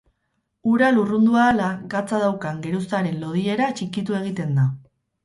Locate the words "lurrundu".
0.93-1.35